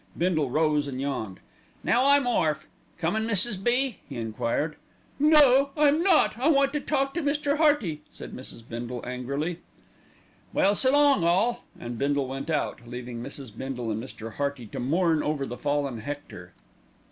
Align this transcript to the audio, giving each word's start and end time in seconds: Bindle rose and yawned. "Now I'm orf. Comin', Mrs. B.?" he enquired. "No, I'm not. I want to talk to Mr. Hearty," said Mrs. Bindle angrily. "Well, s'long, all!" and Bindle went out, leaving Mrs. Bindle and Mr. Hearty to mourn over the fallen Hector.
Bindle 0.17 0.49
rose 0.49 0.87
and 0.87 0.99
yawned. 0.99 1.39
"Now 1.83 2.07
I'm 2.07 2.25
orf. 2.25 2.65
Comin', 2.97 3.27
Mrs. 3.27 3.63
B.?" 3.63 3.99
he 4.09 4.15
enquired. 4.17 4.75
"No, 5.19 5.69
I'm 5.77 6.01
not. 6.01 6.39
I 6.39 6.47
want 6.47 6.73
to 6.73 6.79
talk 6.79 7.13
to 7.13 7.21
Mr. 7.21 7.57
Hearty," 7.57 8.01
said 8.11 8.33
Mrs. 8.33 8.67
Bindle 8.67 9.05
angrily. 9.05 9.59
"Well, 10.53 10.73
s'long, 10.73 11.23
all!" 11.23 11.65
and 11.79 11.99
Bindle 11.99 12.27
went 12.27 12.49
out, 12.49 12.79
leaving 12.87 13.21
Mrs. 13.21 13.55
Bindle 13.55 13.91
and 13.91 14.01
Mr. 14.03 14.37
Hearty 14.37 14.65
to 14.65 14.79
mourn 14.79 15.21
over 15.21 15.45
the 15.45 15.55
fallen 15.55 15.99
Hector. 15.99 16.53